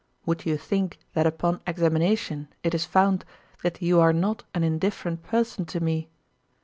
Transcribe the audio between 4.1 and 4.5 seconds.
not